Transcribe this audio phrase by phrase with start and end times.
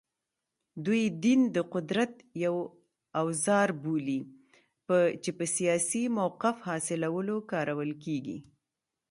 [0.85, 2.13] دوی دین د قدرت
[2.45, 2.55] یو
[3.21, 4.21] اوزار بولي
[5.23, 8.37] چې په سیاسي موقف حاصلولو کارول کېږي